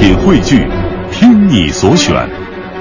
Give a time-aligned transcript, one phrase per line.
[0.00, 0.66] 品汇聚，
[1.12, 2.26] 听你所选，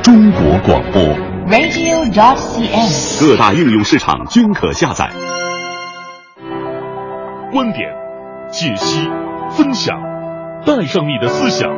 [0.01, 1.03] 中国广播。
[1.49, 3.19] radio.dot.cn，。
[3.19, 5.11] 各大应用市场均可下载。
[7.51, 7.89] 观点、
[8.49, 9.05] 解析、
[9.51, 9.97] 分享，
[10.65, 11.69] 带上你的思想，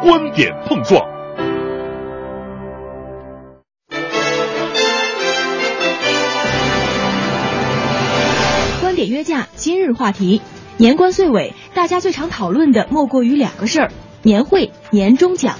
[0.00, 1.02] 观点碰撞。
[8.80, 10.40] 观点约架，今日话题：
[10.76, 13.90] 年关岁尾，大家最常讨论的莫过于两个事儿：
[14.26, 15.54] 年会、年终奖。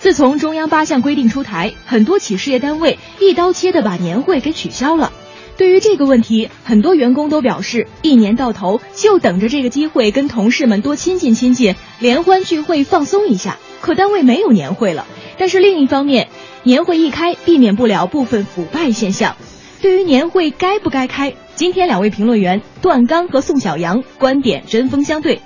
[0.00, 5.12] 自从中央八项规定出台，很多企事业单位一刀切的把年会给取消了。
[5.56, 13.58] 对于这个问题，很多员工都表示，一年到头就等着这个机会跟同事们多亲近亲近，联欢聚会放松一下。
[13.80, 15.06] 可单位没有年会了，
[15.38, 16.30] 但是另一方面，
[16.64, 19.36] 年会一开，避免不了部分腐败现象。
[19.80, 25.40] 对于年会该不该开，今天两位评论员段刚和宋小阳观点针锋相对。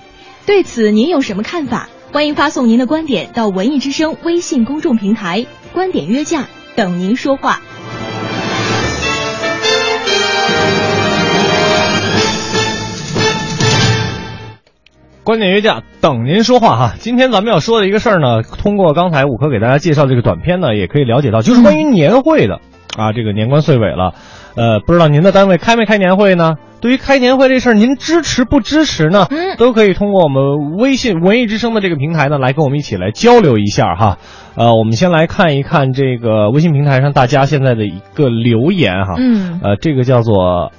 [0.46, 1.90] 对此您有什么看法？
[2.14, 7.58] 欢迎发送您的观点到文艺之声微信公众平台“观点约架”，等您说话。
[15.24, 16.94] 观点约架，等您说话哈。
[17.00, 22.60] 今天咱们要说的一个事儿呢，通过刚才五科给大家介绍这个短片呢，也可以了解到，就是关于年会的
[22.96, 23.12] 啊。
[23.12, 24.14] 这个年关岁尾了，
[24.56, 26.54] 呃，不知道您的单位开没开年会呢？
[26.80, 29.26] 对于开年会这事儿，您支持不支持呢？
[29.30, 34.18] 嗯都可以通过我们微信文艺之声的这个平台呢，来跟我们一起来交流一下哈。
[34.56, 39.14] 呃，我们先来看一看这个微信平台上大家现在的一个留言哈。
[39.18, 40.72] 嗯，呃，这个叫做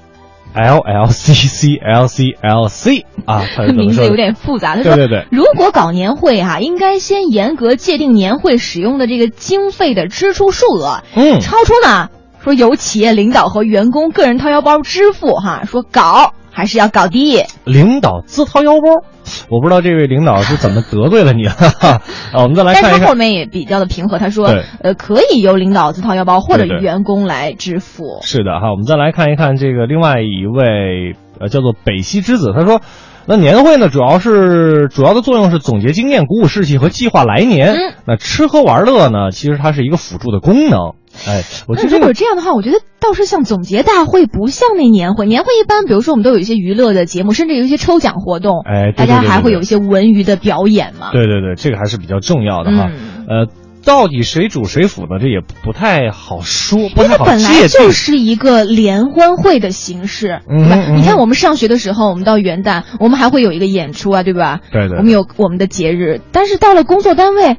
[0.53, 3.43] L L C C L C L C 啊？
[3.75, 4.75] 名字有点复杂。
[4.75, 12.09] 他说，对对对如果搞年会哈、应该先严格界定年会使用的这个经费的支出数额，嗯，超出呢，
[12.45, 17.43] 说由企业领导和员工个人掏腰包支付哈，说搞还是要搞的。
[17.63, 19.03] 领导自掏腰包，
[19.49, 22.01] 我不知道这位领导是怎么得罪了你哈哈。
[22.31, 24.45] 啊，我们再来但看一看，他后面也比较的平和，他说，
[24.79, 28.19] 呃，可以由领导自掏腰包或者员工来支付。
[28.21, 32.79] 是的哈，我们再来看一看这个另外一位呃叫做北西之子，他说。
[33.27, 37.73] 那年会呢，主要是主要的作用是总结经验、鼓舞士气和计划来年。
[37.73, 40.93] 嗯那吃喝玩乐呢，其实它是一个辅助的功能。
[41.27, 45.25] 哎，我觉得那如果这样的话，我觉得倒是像总结大会，不像那年会。
[45.25, 51.09] 年会一般，比如说我们都有一些娱乐的节目，甚至有一些抽奖活动，哎，对大家还会有一些文娱的表演嘛。
[51.11, 52.91] 对对对，这个还是比较重要的哈。
[52.91, 53.47] 嗯呃，
[53.85, 55.19] 到底谁主谁辅呢？
[55.21, 57.91] 这也不太好说，不太好本来就。
[57.91, 60.75] 是一个联欢会的形式，对吧？
[60.95, 64.59] 你看我们上学的时候，我们到元旦，我们还会有一个演出啊，对吧？
[64.71, 67.57] 对对我们有我们的节日，但是到了工作单位，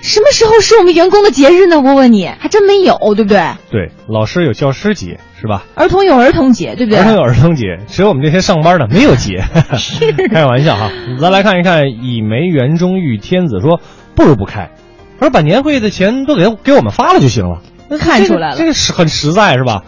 [0.00, 1.80] 什么时候是我们员工的节日呢？
[1.80, 3.40] 我问你，还真没有，对不对？
[3.70, 5.64] 对，老师有教师节是吧？
[5.74, 7.04] 儿童有儿童节，对不对儿？
[7.04, 9.42] 童有儿童节，只有我们这些上班的没有节，
[10.32, 10.90] 开玩笑哈。
[11.20, 13.80] 咱来看一看，以梅园中遇天子说
[14.14, 14.70] 不如不开，
[15.18, 17.60] 他说把年会的钱都给给我们发了就行了，
[17.98, 19.82] 看出来了这个，这个是很实在是吧？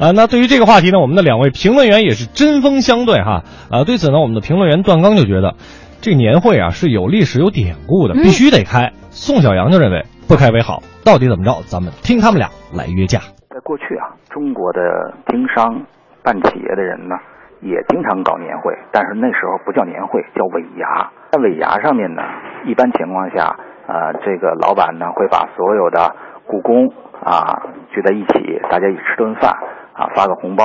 [0.00, 3.44] 啊，那对于这个话题呢，我们的两位评论员也是针锋相对哈。
[3.70, 5.54] 啊，对此呢，我们的评论员段刚就觉得，
[6.00, 8.92] 这个年会啊是有历史有典故的，嗯必须得开。
[9.10, 11.62] 宋小阳就认为不开为好，到底怎么着？
[11.66, 13.20] 咱们听他们俩来约架。
[13.50, 14.80] 在过去啊，中国的
[15.28, 15.86] 经商
[16.24, 17.14] 办企业的人呢，
[17.60, 21.12] 也经常搞年会，但是那时候不叫年会，叫尾牙。
[21.30, 22.22] 在尾牙上面呢，
[22.66, 23.54] 一般情况下，
[23.86, 26.14] 呃，这个老板呢会把所有的
[26.46, 26.92] 故宫
[27.24, 29.50] 啊聚在一起，大家一起吃顿饭
[29.92, 30.64] 啊，发个红包。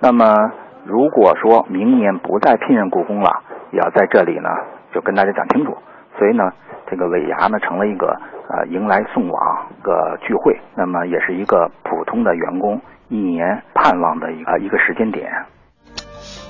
[0.00, 0.52] 那么
[0.84, 4.48] 如果说明年不再聘任故宫了，也要在这里呢
[4.92, 5.76] 就跟大家讲清楚。
[6.18, 6.50] 所以呢，
[6.88, 8.08] 这个尾牙呢成了一个
[8.48, 15.30] 呃迎来送往个聚会，那么也是一个普通的员工一年盼望的一个一个时间点。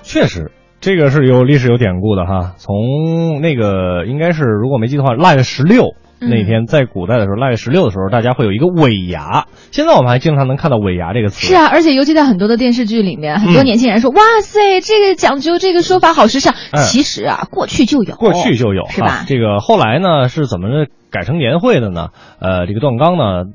[0.05, 0.53] 确实，
[0.87, 2.55] 这个是有历史有典故的哈。
[2.59, 9.47] 从那个应该是如果没记错的话，腊月十六嗯那天，在古代的时候，腊月十六的时候，大家会有一个尾牙。
[9.73, 11.45] 现在我们还经常能看到尾牙这个词。
[11.45, 16.55] 是啊，而且尤其在很多的电视剧里面，很多嗯年轻人说：“哇塞，这个讲究，这个说法好时尚。
[16.71, 20.69] 哎其实啊，过去就有，过去就有，是吧哈这个后来呢是怎么
[21.11, 22.11] 改成年会的呢？
[22.39, 23.51] 呃，这个段刚呢，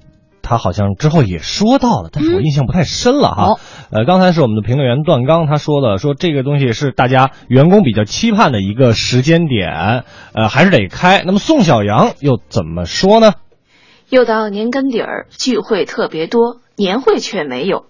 [0.51, 3.43] 他好像之后也说到了，但是我印象不太深了哈。
[3.53, 3.59] 哦
[3.89, 10.03] 呃，刚才是我们的评论员段刚他说的，说这个东西是大家员工比较期盼的一个时间点，
[10.33, 11.23] 呃，还是得开。
[11.25, 13.35] 那么宋小阳又怎么说呢？
[14.09, 17.85] 又到年根底儿，聚会特别多，年会却没有。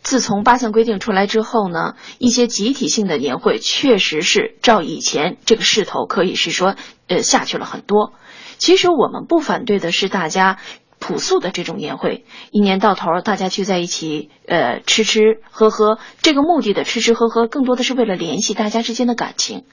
[0.00, 6.76] 自从八项规定出来之后呢，一些集体性的年会确实是照以前这个势头，可以是说，
[7.08, 8.12] 呃，下去了很多。
[8.58, 10.58] 其实我们不反对的是大家
[10.98, 19.64] 朴素的这种年会，一年到头大家聚在一起，呃，吃吃喝喝，这个目的的吃吃喝喝，更多的是为了联系大家之间的感情。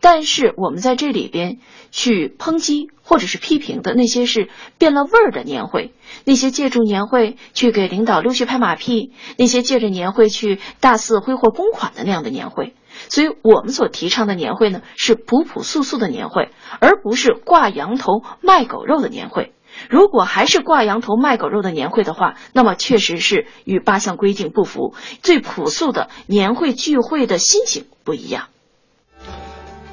[0.00, 1.58] 但是我们在这里边
[1.90, 4.48] 去抨击或者是批评的那些是
[4.78, 5.94] 变了味儿的年会，
[6.24, 12.74] 那些借助年会去给领导溜须拍马屁，那些借着年会去大肆挥霍公款的那样的年会。
[13.08, 16.50] 所以我们所提倡的年会呢，是朴朴素素的年会，
[16.80, 19.52] 而不是挂羊头卖狗肉的年会。
[19.88, 24.94] 如果还是挂羊头卖狗肉的年会的话，那么确实是与八项规定不符。
[25.22, 28.44] 最朴素的年会聚会的心情不一样。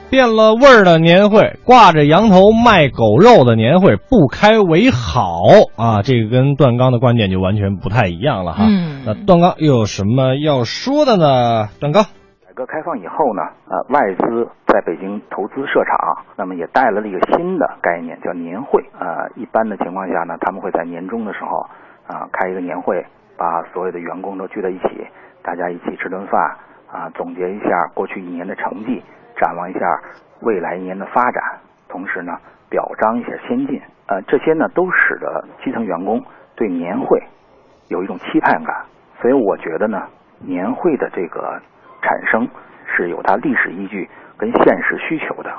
[0.09, 5.44] 变了味儿的年会，挂着羊头卖狗肉的年会，不开为好
[5.75, 6.01] 啊！
[6.01, 8.65] 这个跟段刚的观点就完全不太一样了哈。
[8.68, 11.68] 嗯，那段刚又有什么要说的呢？
[11.80, 12.07] 段刚。
[12.59, 18.83] 改革开放以后呢，呃，外资在北京投资设厂，那么也带来了一个新的概念，叫年会。
[19.00, 21.65] 呃，一般的情况下呢，他们会在年终的时候，
[22.06, 23.06] 啊，开一个年会，
[23.38, 25.07] 把所有的员工都聚在一起，
[25.41, 26.57] 大家一起吃顿饭，
[26.91, 29.01] 啊，总结一下过去一年的成绩，
[29.38, 29.79] 展望一下
[30.41, 31.41] 未来一年的发展，
[31.88, 32.33] 同时呢，
[32.69, 33.81] 表彰一下先进。
[34.07, 36.21] 呃，这些呢，都使得基层员工
[36.57, 37.23] 对年会
[37.88, 38.83] 有一种期盼感。
[39.21, 40.03] 所以我觉得呢，
[40.39, 41.57] 年会的这个。
[42.01, 42.47] 产生
[42.95, 45.49] 是有它历史依据跟现实需求的。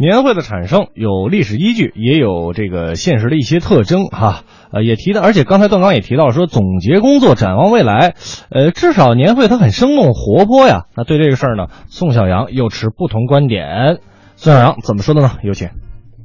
[0.00, 4.44] 年会的产生有历史依据，也有这个现实的一些特征哈。
[4.72, 8.14] 呃，也提到，而且刚才段刚也提到说，总结工作，展望未来。
[8.50, 10.82] 呃，至少年会它很生动活泼呀。
[10.96, 13.98] 那对这个事儿呢，宋小阳又持不同观点。
[14.36, 15.38] 宋小阳怎么说的呢？
[15.42, 15.70] 有请。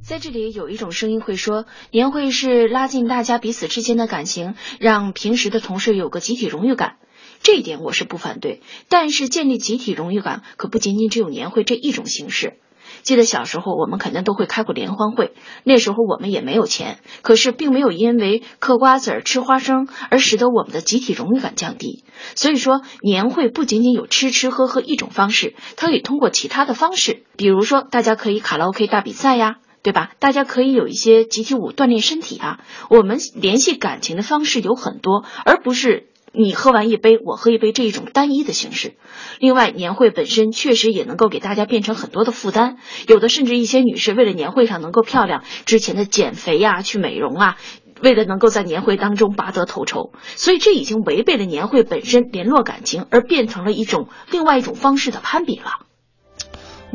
[0.03, 6.97] 在这里有一种声音会说，年会是拉近大家彼此之间的感情，让平时的同事有个集体荣誉感。
[7.43, 12.57] 这一点我是不反对，但是建立集体荣誉感可不仅仅只有年会这一种形式。
[13.01, 15.33] 记得小时候我们肯定都会开过联欢会，
[15.65, 22.05] 那时候我们也没有钱，可是并没有因为嗑瓜子儿吃花生而使得我们的集体荣誉感降低。
[22.33, 30.11] 所以说，年会不仅仅有吃吃喝喝一种方式，它可以通过其他的方式，比如说大家可以卡拉 OK 大比赛呀，对吧？
[30.19, 32.61] 大家可以有一些集体舞锻炼身体啊。
[32.89, 36.07] 我们联系感情的方式有很多，而不是。
[36.35, 38.95] 你喝完一杯，我喝一杯，这一种单一的形式。
[39.39, 42.77] 另外，年会本身确实也能够给大家变成很多的负担，
[43.07, 47.57] 有的甚至一些女士为了年会上能够漂亮，之前的减肥呀、去美容啊，
[48.01, 55.85] 为了能够在年会当中拔得头筹，所以这已经违背了年会本身联络感情，而变成了一种另外一种方式的攀比了。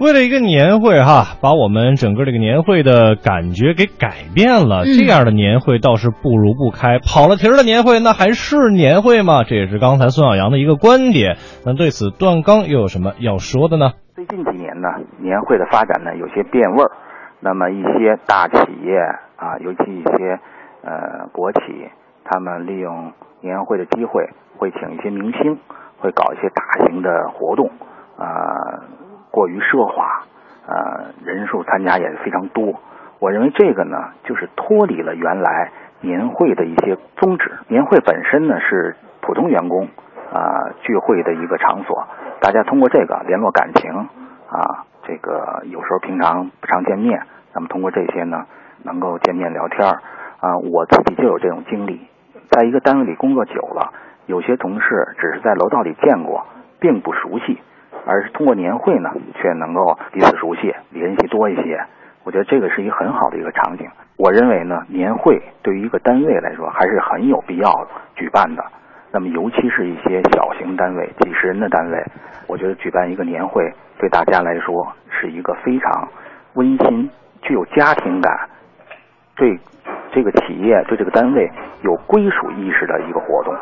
[0.01, 4.85] 为了一个年会哈，把我们整个这个年会的感觉给改变了。
[4.85, 7.01] 这样的年会倒是不如不开。
[7.01, 9.43] 跑了题儿的年会，那还是年会吗？
[9.43, 11.37] 这也是刚才孙小阳的一个观点。
[11.67, 13.91] 那对此，段刚又有什么要说的呢？
[14.15, 14.87] 最近几年呢，
[15.19, 16.93] 年会的发展呢有些变味儿。
[17.41, 18.95] 那么一些大企业
[19.35, 20.39] 啊，尤其一些
[20.85, 21.59] 呃国企，
[22.25, 25.59] 他们利用年会的机会，会请一些明星，
[25.99, 27.67] 会搞一些大型的活动
[28.17, 28.87] 啊。
[29.31, 30.25] 过于奢华，
[30.67, 32.75] 呃，人数参加也非常多。
[33.19, 37.51] 我认为这个呢，就是脱离了原来年会的一些宗旨。
[37.69, 39.89] 年会本身呢是普通员工
[40.33, 42.07] 啊聚会的一个场所，
[42.41, 43.91] 大家通过这个联络感情
[44.49, 47.23] 啊，这个有时候平常不常见面，
[47.55, 48.47] 那么通过这些呢，
[48.85, 49.89] 能够见面聊天
[50.41, 50.57] 啊。
[50.59, 52.01] 我自己就有这种经历，
[52.51, 53.93] 在一个单位里工作久了，
[54.27, 56.47] 有些同事只是在楼道里见过，
[56.79, 57.61] 并不熟悉。
[58.07, 61.81] 而是通过年会呢，却能够彼此熟悉，联系多一些。
[62.25, 63.89] 我觉得这个是一个很好的一个场景。
[64.17, 68.65] 我认为呢，年会对于一个单位来说还是很有必要举办的。
[69.11, 72.05] 那么，尤其是一些小型单位、几十人的单位，
[72.47, 76.09] 我觉得举办一个年会对大家来说是一个非常
[76.55, 77.09] 温馨、
[77.41, 78.49] 具有家庭感、
[79.35, 79.59] 对
[80.13, 81.51] 这个企业、对这个单位
[81.83, 83.55] 有归属意识的一个活动。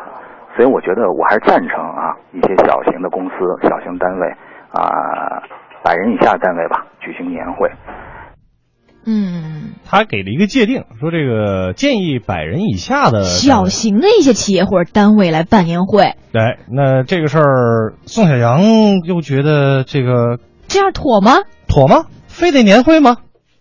[0.57, 4.27] 所以我觉得我还是赞成啊，一些小型的公司、小型单位
[4.73, 5.37] 啊，
[5.83, 7.69] 百人以下的单位吧，举行年会。
[9.05, 16.15] 嗯，他给了一个界定，说这个建议百人以下的小型的一些企业或者单位来办年会。
[16.33, 18.59] 对，那这个事儿，宋小阳
[19.05, 21.33] 又觉得这个这样妥吗？
[21.67, 22.07] 妥吗？
[22.25, 23.17] 非得年会吗？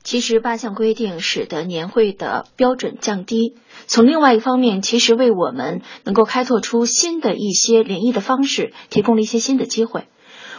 [0.07, 3.57] 其实八项规定使得年会的标准降低，
[3.89, 10.07] 从另外一方面，其实为我们能够开拓出新的一些联谊的方式提供了一些新的机会。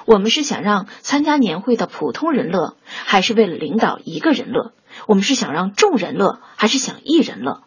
[0.04, 2.75] 我们是想让参加年会的普通人乐，
[3.06, 4.74] 还是为了领导一个人乐？
[5.08, 7.62] 我们是想让众人乐，还是想一人乐？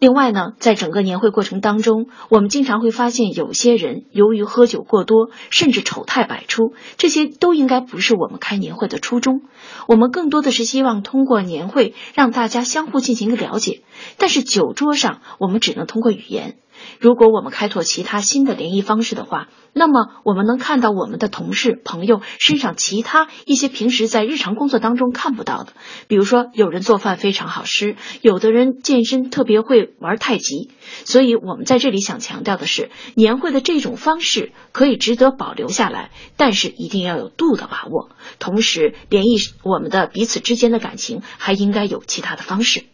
[0.00, 9.42] 另外呢，在整个年会过程当中，我们经常会发现有些人由于喝酒过多，甚至丑态百出，这些都应该不是我们开年会的初衷。
[9.86, 13.82] 我们更多的是希望通过年会让大家相互进行一个了解，
[14.16, 16.56] 但是酒桌上我们只能通过语言。
[16.98, 25.72] 如果我们开拓其他新的联谊方式的话，那么我们能看到我们的同事、朋友身上其他一些平时在日常工作当中看不到的，
[26.08, 30.70] 比如说有人做饭非常好吃，有的人健身特别会玩太极。
[31.04, 38.10] 所以我们在这里想强调的是，年会的这种方式可以值得保留下来，但是一定要有度的把握。
[38.40, 42.84] 同时，联谊我们的彼此之间的感情还应该有其他的方式。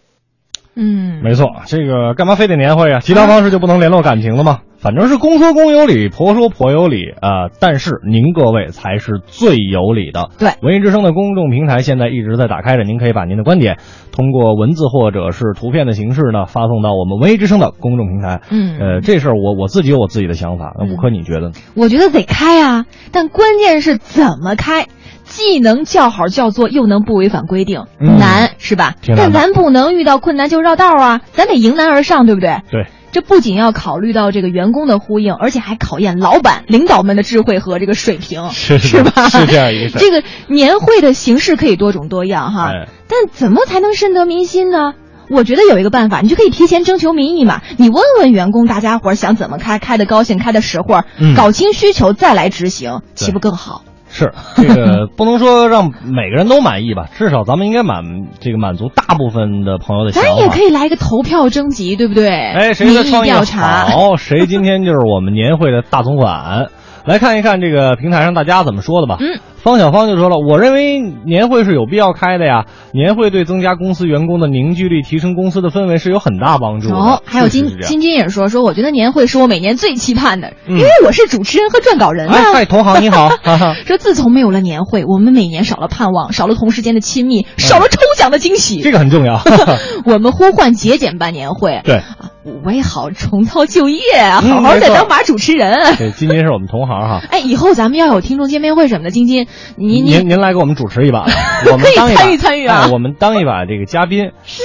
[0.77, 3.01] 嗯，没错，这个干嘛非得年会啊？
[3.01, 4.61] 其他方式就不能联络感情了吗？
[4.79, 10.29] 反正是公说公有理，婆说婆有理啊、但是您各位才是最有理的。
[10.39, 13.79] 对文艺之声的公众平台现在一直在打开着，您可以把您的观点
[14.13, 18.43] 通过文字或者是图片的形式呢发送到我们文艺之声的公众平台。
[18.51, 21.53] 嗯呃，这事儿我我自己有我自己的想法，那嗯五科你觉得呢？
[21.75, 24.87] 我觉得得开啊，但关键是怎么开，
[25.27, 28.95] 既能叫好叫座，又能不违反规定，嗯难是吧？
[29.17, 32.63] 但咱不能遇到困难就绕道啊，咱得迎难而上，对不对？
[32.71, 32.87] 对。
[33.13, 39.29] 这不仅要考虑到这个员工的呼应，而且还考验老板、领导们的智慧和这个水平，是是吧？
[39.31, 44.93] 是这样一个事儿这个年会的形式可以多种多样哈，哎但怎么才能深得民心呢？
[45.31, 47.63] 我觉得有一个办法，你就可以提前征求民意嘛。
[47.79, 53.83] 你问问员工，大家伙儿想怎么开，开的高兴，开的实惠，嗯搞清需求再来执行，岂不更好？
[54.09, 58.05] 是 这个不能说让每个人都满意吧，至少咱们应该满
[58.41, 60.29] 这个满足大部分的朋友的想法。
[60.29, 62.29] 咱也可以来一个投票征集，对不对？
[62.29, 63.87] 哎，谁的创意调查？
[63.87, 66.69] 好，谁今天就是我们年会的大总管。
[67.05, 69.17] 来看一看这个平台上大家怎么说的吧。
[69.21, 76.95] 嗯，方小芳就说了，我认为年会是有必要开的呀，年会对增加公司员工的凝聚力、提升公司的氛围是有很大帮助的。
[76.95, 83.29] 哦，还有金金金也说说，我觉得年会是我每年最期盼的，嗯因为我是主持人和撰稿人啊、哎，嗨，同行你好。
[83.87, 88.83] 说自从没有了年会，我们每年少了盼望，少了同事间的亲密，少了抽奖的惊喜。
[88.83, 89.43] 这个很重要。
[90.07, 92.31] 我们呼唤节俭办年会，对，啊，
[92.65, 93.99] 我也好重操旧业，
[94.45, 95.97] 嗯好好没错再当把主持人。
[95.97, 97.21] 对，金金是我们同行哈。
[97.33, 101.33] 哎，以后咱们要有听众见面会什么的，晶晶，你你您您来给我们主持一把吧，
[101.73, 104.31] 我们可以当一把参与参与啊哎我们当一把这个嘉宾。
[104.45, 104.63] 是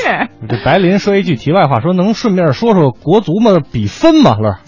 [0.47, 3.59] 这白林说一句题外话，说能顺便说说国足嘛？
[3.71, 4.37] 比分吗？
[4.39, 4.59] 乐儿。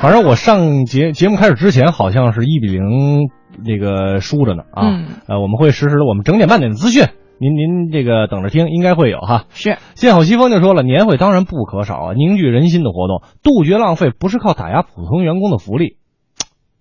[0.00, 3.28] 反正我上节节目开始之前，好像是一比零
[3.66, 4.86] 这个输着呢啊。
[4.86, 7.04] 嗯呃，我们会实时的我们整点半点的资讯，
[7.40, 9.46] 您您这个等着听，应该会有哈。
[9.50, 15.96] 是，见好西风就说了，年会当然不可少啊，凝聚人心的活动，杜绝浪费，不是靠打压普通员工的福利。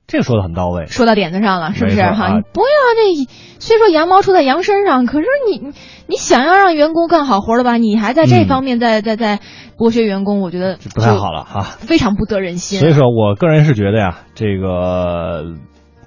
[0.07, 0.85] 这个说的很到位。
[0.85, 2.39] 说到点子上了，是不是哈？
[2.53, 5.73] 不要这，虽说羊毛出在羊身上，可是你
[6.07, 9.39] 你想要让员工干好活的吧，你还在这嗯方面在在在
[9.77, 11.61] 剥削员工，我觉得不太好了哈。
[11.61, 12.79] 非常不得人心。
[12.79, 15.57] 所以说我个人是觉得呀，这个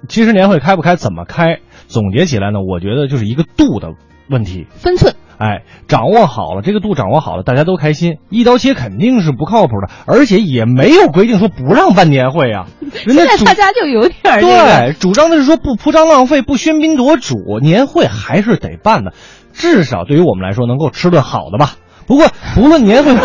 [0.09, 3.89] 其实年会开不开，怎么开，总结起来呢，我觉得就是一个度的
[4.31, 4.65] 问题。
[4.71, 8.17] 分寸，哎，掌握好了，这个度掌握好了，大家都开心。
[8.29, 12.67] 一刀切肯定是不靠谱的，而且也没有规定说不让办年会啊。
[13.07, 19.13] 人家主现在大家就有点对主张的是说不铺张浪费，不喧宾夺主，年会还是得办的，
[19.51, 21.73] 至少对于我们来说能够吃顿好的吧。
[22.05, 23.15] 不过不论年会，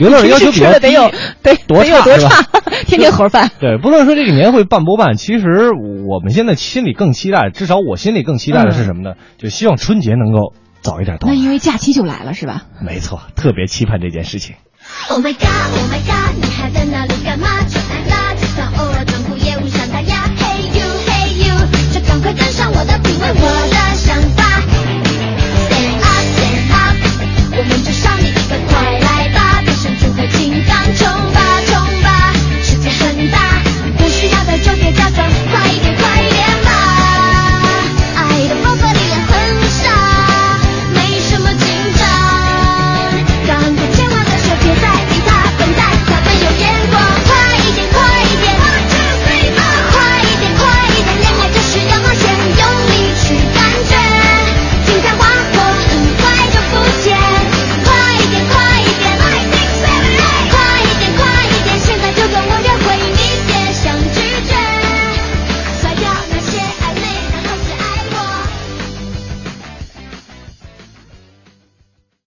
[0.00, 1.08] 刘乐的要求比较低得有
[1.40, 2.42] 得有多差，
[2.84, 3.48] 天天盒饭。
[3.60, 5.70] 对，不论说这个年会办不办，其实
[6.08, 9.14] 我们现在心里更期待，至少我心里更期待的是什么呢？
[9.38, 11.28] 就希望春节能够早一点到。
[11.28, 12.66] 那因为假期就来了，是吧？
[12.80, 14.56] 没错，特别期盼这件事情。
[15.08, 17.14] Oh my god, oh my god，你还在那里